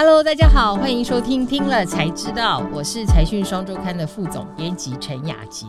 [0.00, 5.66] Hello，大家好，欢迎收听听了才知道，我是财讯双周刊的副总编辑陈雅杰。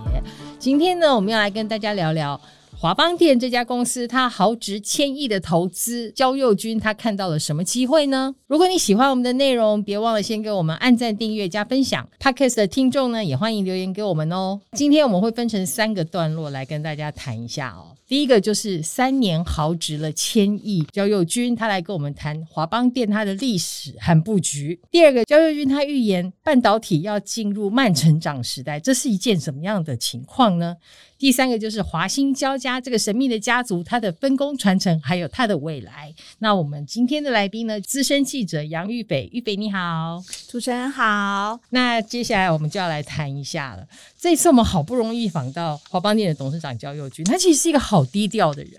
[0.60, 2.40] 今天呢，我们要来跟大家聊聊
[2.82, 8.34] 华邦电这家公司，它豪值千亿的投资，焦佑军他看到了什么机会呢？
[8.48, 12.08] 如果你喜欢我们的内容，别忘了先给我们按赞、订阅、加分享。
[12.22, 14.62] Podcast 的听众呢，也欢迎留言给我们哦。
[14.72, 17.98] 今天我们会分成三个段落来跟大家谈一下哦。
[18.08, 24.80] 第一个就是三年豪值了千亿，焦佑军他来跟我们谈华邦电它的历史和布局。
[24.90, 30.78] 第二个，焦佑军他预言半导体要进入慢成长时代，这是一件什么样的情况呢？
[31.20, 36.14] 第三个就是华新焦家这个神秘的家族，它的分工传承还有它的未来。
[36.40, 41.60] 那我们今天的来宾呢，资深记者杨玉北，玉北你好，主持人好。
[41.72, 43.88] 那接下来我们就要来谈一下了。
[44.18, 48.74] 这次我们好不容易访到华邦电的董事长焦佑钧，他其实是一个好低调的人。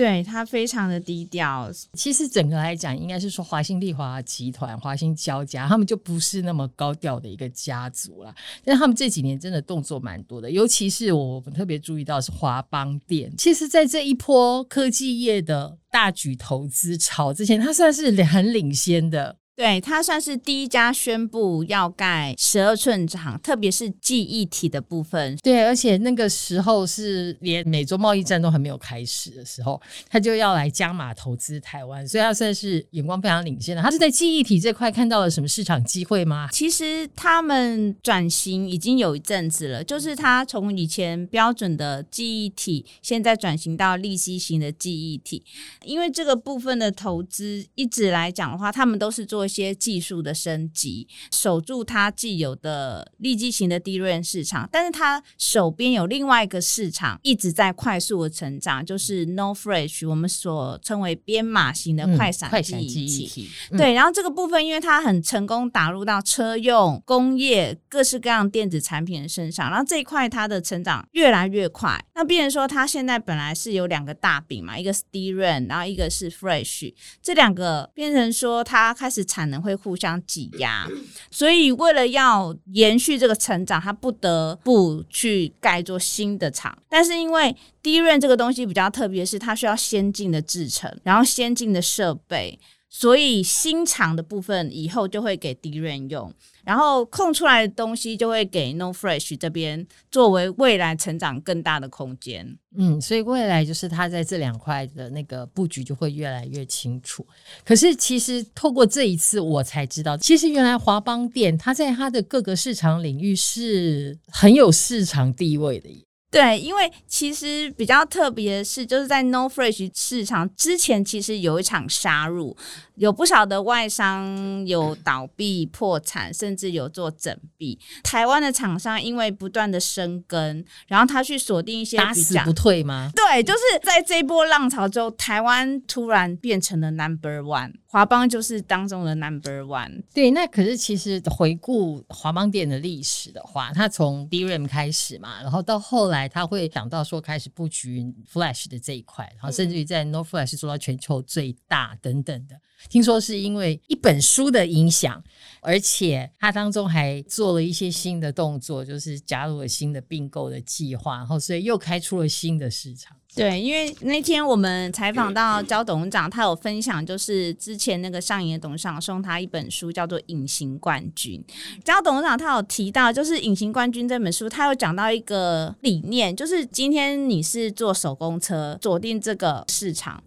[0.00, 1.70] 对，他非常的低调。
[1.92, 8.34] 其实整个来讲，应该是说华兴丽华集团、华兴交家，他们就不是那么高调的一个家族了。
[8.64, 13.30] 但他们这几年真的动作蛮多的，尤其是我们特别注意到是华邦电。
[13.36, 19.36] 其实，在这一波科技业的大举投资潮之前，他算是很领先的。
[19.60, 25.36] 对，他算是第一家宣布要盖十二寸厂，特别是记忆体的部分。
[25.42, 33.82] 对，而且那个时候是连美洲贸易战都还没有开始的时候，他就要来加码投资台湾，所以他算是眼光非常领先的。
[33.82, 36.48] 他是在记忆体这块看到了什么市场机会吗？
[36.52, 45.44] 其实他们转型已经有一阵子了，就是他从以前标准的记忆体，现在转型到利息型的记忆体，
[45.84, 49.49] 因为这个部分的投资一直来讲的话，他们都是做。
[49.50, 63.48] 一些技术的升级，守住它既有的利基型的 DRAM 市场，但是它手边有另外一个市场一直在快速的成长，就是 NOR Flash，我们所称为编码型的快闪记忆体。
[63.76, 72.00] 对，然后这个部分因为它很成功打入到车用、工业各式各样电子产品的身上，然后这一块它的成长越来越快。
[72.14, 79.50] 那变成说它现在本来是有两个大饼嘛，一个是 DRAM，然后一个是 Fresh，这两个变成说它开始产。
[79.50, 80.86] 能会互相挤压，
[81.30, 86.76] 所以为了要延续这个成长，他不得不去盖做新的厂。
[86.88, 92.60] 但是因为低润这个东西比较特别，是它需要先进的制程，然后先进的设备。
[92.92, 96.34] 所以新厂的部分以后就会给 DRAM 用，
[96.64, 102.58] 然后空出来的东西就会给 No Fresh 这边作为未来成长更大的空间。
[102.76, 107.24] 嗯，所以未来就是它在这两块的那个布局就会越来越清楚。
[107.64, 115.88] 可是其实透过这一次我才知道，其实原来华邦电它在它的各个市场领域是很有市场地位的。
[116.30, 122.56] 对，因为其实比较特别的是，就是在 NOR Flash 市场之前，其实有一场杀入。
[122.94, 127.78] 有不少的外商有倒闭、破产，甚至有做整闭。
[128.02, 133.10] 台湾的厂商因为不断的生根，然后他去锁定一些打死不退吗？
[133.16, 140.04] 对，就是在这一波浪潮之后，台湾突然变成了 Number One，华邦就是当中的 Number One。
[140.14, 152.54] 对，那可是其实回顾华邦店的历史的话，它从 DRAM 开始嘛，然后到后来他会想到说开始布局 Flash 的这一块，然后甚至于在 NOR Flash 做到全球最大等等的。
[152.88, 155.22] 听说是因为一本书的影响，
[155.60, 163.16] 而且他当中还做了一些新的动作，就是加入了新的并购的计划，然后所以又开出了新的市场。
[163.32, 171.40] 对，因为那天我们采访到焦董事长，他有分享，就是之前那个上银的董事长送他一本书，叫做《隐形冠军》。
[171.84, 180.20] 焦董事长他有提到，就是《隐形冠军》这本书，他有讲到一个理念，就是今天你是做手工车，锁定这个市场。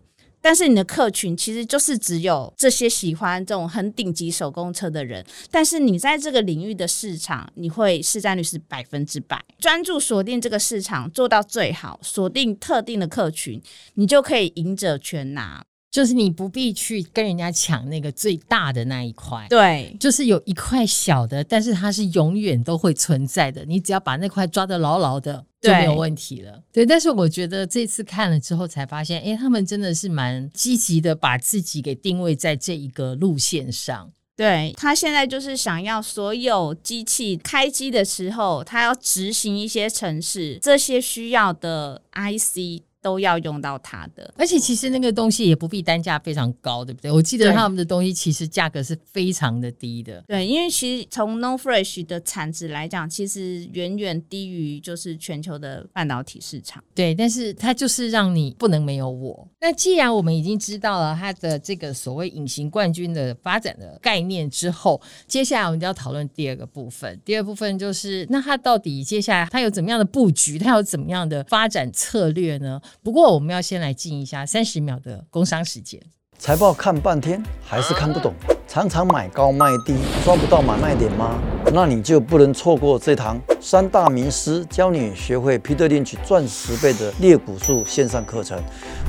[0.44, 13.62] 但是你的客群其实就是只有这些喜欢这种很顶级手工车的人，但是你在这个领域的市场，你会市占率是百分之百，专注锁定这个市场做到最好，锁定特定的客群，
[13.94, 15.64] 你就可以赢者全拿。
[15.90, 23.64] 就是你不必去跟人家抢那个最大的那一块，对，就是有一块小的，但是它是永远都会存在的。
[23.66, 26.62] 你只要把那块抓得牢牢的，就没有问题了。
[26.72, 34.12] 对，但是我觉得这次看了之后才发现，哎，他们真的是蛮积极的，把自己给定位在这一个路线上。
[34.36, 42.84] 对，他现在就是想要所有机器开机的时候，他要执行一些程式，这些需要的 IC。
[43.04, 44.34] 都要用到它的。
[44.38, 47.12] 而且其实那个东西也不必单价非常高，对不对？
[47.12, 50.24] 我记得他们的东西其实价格是非常的低的。
[50.28, 56.82] 对，因为其实从 No Fresh 的产值来讲，其实远远低于就是全球的半导体市场。
[56.96, 59.48] 对，但是它就是让你不能没有我。
[59.60, 67.20] 那既然我们已经知道了它的这个所谓隐形冠军的发展的概念之后，接下来我们就要讨论第二个部分。
[67.26, 70.58] 第二部分就是，那它到底接下来它有怎么样的布局？
[70.58, 72.80] 它有怎么样的发展策略呢？
[73.02, 76.02] 不过我们要先来进一下三十秒的工商时间。
[76.38, 78.34] 财报看半天还是看不懂，
[78.74, 79.94] 常常买高卖低，
[80.26, 81.36] 抓不到买卖点吗？
[81.72, 88.58] 那你就不能错过这堂三大名师教你学会 Peter Lynch 赚十倍的猎股术线上课程。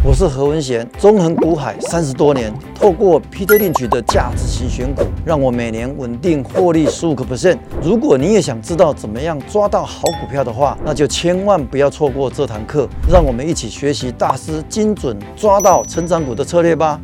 [0.05, 7.57] 我是何文贤，纵横股海三十多年，透过 Peter Lynch 的价值型选股，让我每年稳定获利十五个 percent。
[7.83, 12.87] 如果你也想知道怎么样抓到好股票的话，那就千万不要错过这堂课。
[13.11, 17.01] 让我们一起学习大师精准抓到成长股的策略吧。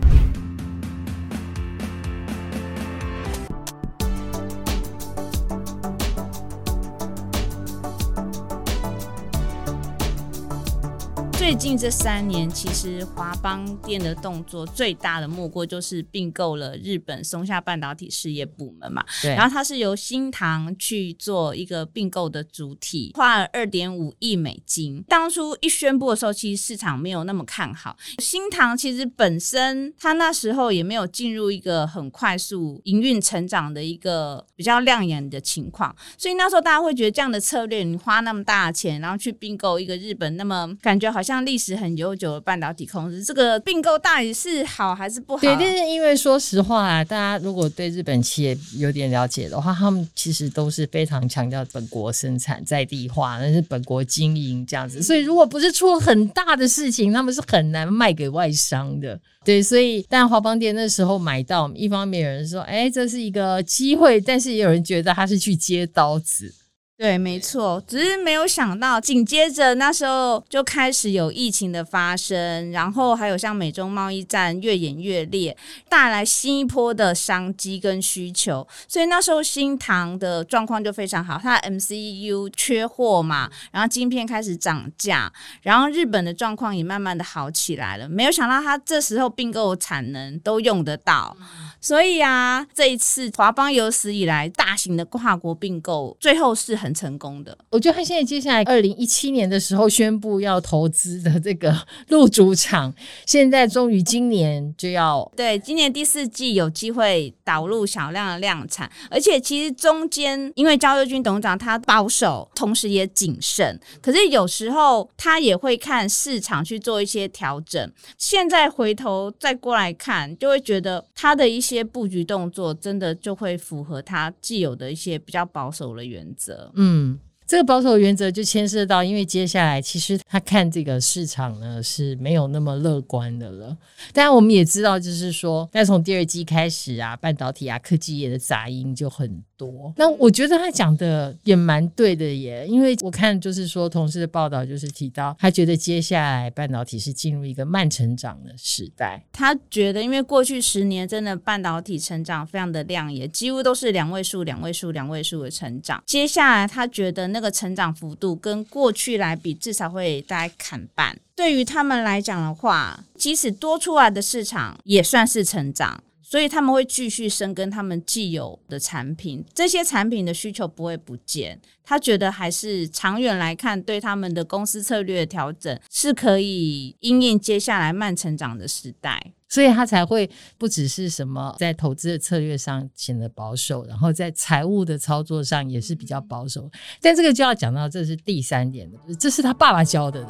[11.61, 19.05] 近这三年，其实华邦电的动作最大的莫过就是并购了日本松下半导体事业部门嘛。
[19.21, 19.35] 对。
[19.35, 25.05] 然后它是由新唐去做一个并购的主体，花了二点五亿美金。
[25.07, 27.95] 当初一宣布的时候，其实市场没有那么看好。
[28.19, 41.45] 新唐其实本身它那时候也没有进入一个很快速营运成长的一个比较亮眼的情况，所以那时候大家会觉得这样的策略，你花那么大的钱，然后去并购一个日本，那么感觉好像。
[41.51, 45.41] 历史很悠久的半导体公司，这个并购到底是好还是不好？
[45.41, 55.03] 对，但是因为说实话啊，大家如果对日本企业有点了解的话，他们其实都是非常强调本国生产在地化，那是本国经营这样子。
[55.03, 59.19] 所以如果不是出了很大的事情，他们是很难卖给外商的。
[59.45, 66.55] 对，所以但华邦电那时候买到，一方面有人说，哎，这是一个机会，但是也有人觉得他是去接刀子。
[67.01, 75.57] 对，没错，只是没有想到，紧接着那时候就开始有疫情的发生，然后还有像美中贸易战越演越烈，
[75.89, 85.33] 带来新一波的商机跟需求，所以那时候新唐的状况就非常好，它的 MCU 缺货嘛，然后晶片开始涨价，
[85.63, 91.35] 然后日本的状况也慢慢的好起来了，没有想到它这时候并购产能都用得到，
[91.81, 96.90] 所以啊，这一次华邦有史以来大型的跨国并购，最后是很。
[96.93, 101.77] 成功的，我觉得他现在接下来二零一七年的时候宣布要投资的这个
[102.09, 102.93] 入主场，
[103.27, 117.91] 现在终于今年就要对，今年第四季有机会导入小量的量产，而且其实中间因为焦佑军董事长他保守，同时也谨慎，可是有时候他也会看市场去做一些调整。
[118.19, 126.71] 现在回头再过来看，就会觉得他的一些布局动作真的就会符合他既有的一些比较保守的原则。
[126.83, 133.77] 嗯，这个保守原则就牵涉到，因为接下来其实他看这个市场呢是没有那么乐观的了。
[134.15, 139.93] 但，我们也知道，就是说，但从第二季开始啊，半导体啊、科技业的杂音就很多。
[139.99, 149.23] 那我觉得他讲的也蛮对的耶，因为我看就是说，同事的报道就是提到，他觉得接下来半导体是进入一个慢成长的时代。
[149.31, 156.03] 他觉得，因为过去十年真的半导体成长非常的亮眼，几乎都是两位数、两位数、两位数的成长。
[156.07, 161.19] 接下来，他觉得那个成长幅度跟过去来比，至少会大概砍半。
[161.37, 166.03] 对于他们来讲的话，即使多出来的市场也算是成长。
[166.31, 171.61] 所以他们会继续深耕他们既有的产品，这些产品的需求不会不见。
[171.83, 179.33] 他觉得还是长远来看，对他们的公司策略调整是可以因应接下来慢成长的时代。
[179.49, 186.71] 所以他才会不只是什么在投资的策略上显得保守，然后在财务的操作上也是比较保守。
[187.01, 190.25] 但这个就要讲到，这是第三点的，这是他爸爸教的。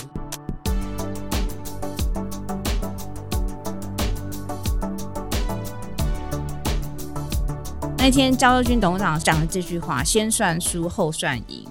[8.03, 11.63] 那天焦佑军董事长讲了这句话：“先算输后算赢。”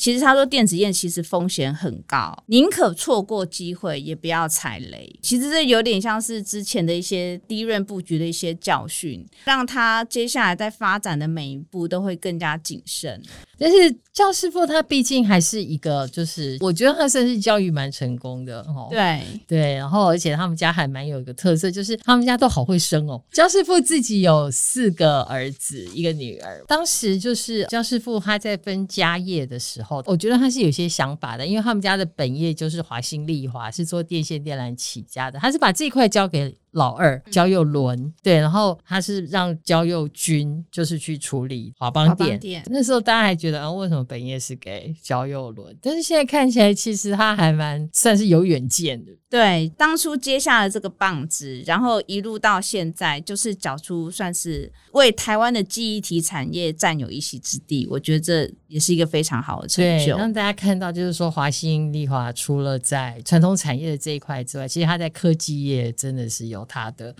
[0.00, 5.14] 其实他说电子业其实风险很高，宁可错过机会也不要踩雷。
[5.20, 13.22] 其实这有点像是之前的一些低润布局的一些教训，让他接下来在发展的每一步都会更加谨慎。
[13.58, 18.88] 但是焦师傅他毕竟还是一个，就是我觉得他算是教育蛮成功的哦。
[18.90, 23.22] 对对，然后而且他们家还蛮有一个特色，就是他们家都好会生哦。
[23.30, 26.64] 焦师傅自己有四个儿子，一个女儿。
[26.66, 36.59] 当时就是焦师傅他在分家业的时候，我觉得他是有些想法的，因为他们家的本业就是华兴丽华，是做电线电缆起家的，他是把这一块交给。
[36.72, 42.62] 老二焦佑伦，对，然后他是让焦佑军就是去处理华邦店。
[42.66, 45.76] 那时候大家还觉得啊，为什么本业是给焦佑伦？
[45.82, 49.10] 但是现在看起来，其实他还蛮算是有远见的。
[49.28, 57.86] 对，当初接下了这个棒子，然后一路到现在，就是找出算是为台湾的记忆体产业占有一席之地。
[57.88, 66.59] 我觉得这也是一个非常好的成就，让大家看到，就是说华兴丽华除了在传统产业的这一块之外，其实他在科技业真的是有。
[66.64, 67.14] 它的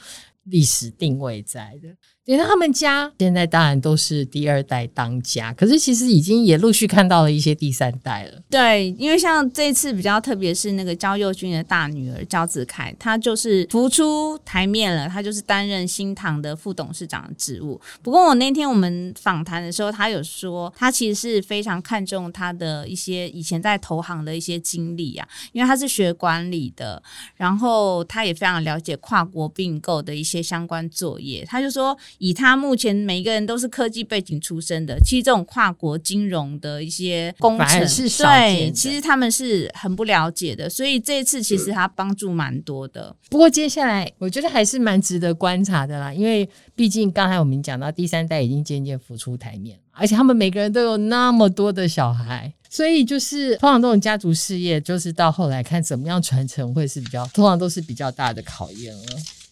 [0.44, 1.96] 历史定位在的。
[2.26, 8.40] 因为他们家现在当然都是第二代当家，可是其实已经也陆续看到了一些第三代了。
[8.48, 17.80] 对，因为像这次比较特别是那个焦佑军的大女儿焦子凯，她就是浮出台面了，她就是担任新唐的副董事长的职务。
[18.02, 27.02] 不过我那天我们访谈的时候，她有说，她其实是非常看重她的一些以前在投行的一些经历啊，因为她是学管理的，
[27.34, 31.44] 然后她也非常了解跨国并购的一些相关作业。
[31.44, 31.98] 她就说。
[32.18, 37.80] 以他目前每一个人都是科技背景出身的，其实这种跨国金融的一些工程，
[38.18, 43.14] 对，其实他们是很不了解的，所以这一次其实他帮助蛮多的。
[43.28, 59.02] 不过接下来我觉得还是蛮值得观察的啦，因为毕竟刚才我们讲到第三代已经渐渐浮出台面，而且他们每个人都有那么多的小孩，所以就是通常这种家族事业，就是到后来看怎么样传承会是比较，通常都是比较大的考验了。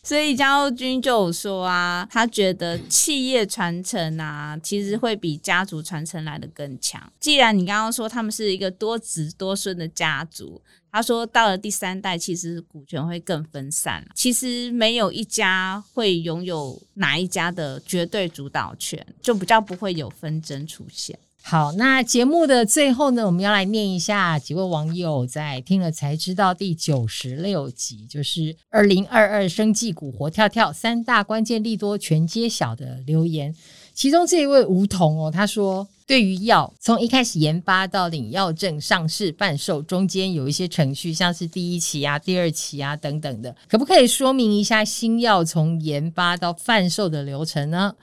[0.08, 7.12] 所以焦佑军就有说啊，他觉得企业传承啊，其实会比家族传承来得更强。
[7.20, 14.02] 既然你刚刚说他们是一个多子多孙的家族，他说到了第三代，其实股权会更分散。
[14.14, 21.18] 其实没有一家会拥有哪一家的绝对主导权，就比较不会有纷争出现。
[21.50, 33.55] 好，那节目的最后呢，我们要来念一下几位网友在听了才知道第九十六集，就是二零二二生技股活跳跳三大关键利多全揭晓的留言。
[33.95, 47.95] 其中这一位梧桐哦，他说，对于药从一开始研发到领药证上市贩售，中间有一些程序，像是第一期啊、第二期啊等等的，可不可以说明一下新药从研发到贩售的流程呢？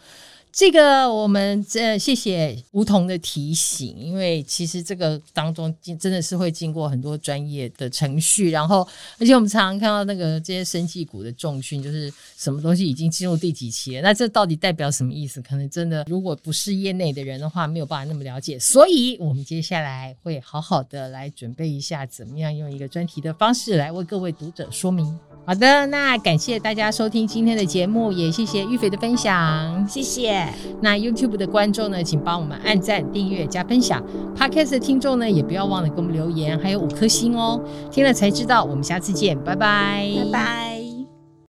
[0.55, 8.87] 这个我们这谢谢梧桐的提醒，因为其实这个当中真的是会经过很多专业的程序，然后
[9.19, 15.41] 而且我们常常看到那个这些生技股的重讯，就是什么东西已经进入第几期了，那这到底代表什么意思？
[15.41, 18.57] 可能真的如果不是业内的人的话，没有办法那么了解。
[18.57, 25.19] 所以我们接下来会好好的来准备一下，怎么样用一个专题的方式来为各位读者说明。
[25.47, 30.43] 好的，那感谢大家收听今天的节目，也谢谢玉肥的分享，谢谢。
[30.81, 34.03] 那 YouTube 的观众呢，请帮我们按赞、订阅、加分享。
[34.35, 37.61] Podcast 的听众呢，也不要忘了给我们留言，还有五颗星哦。
[37.91, 40.74] 听了才知道，我们下次见，拜拜，拜拜。